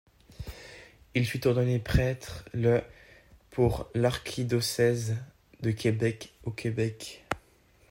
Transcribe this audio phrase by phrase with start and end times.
[1.13, 2.81] Il fut ordonné prêtre le
[3.51, 5.15] pour l'archidiocèse
[5.59, 7.23] de Québec au Québec.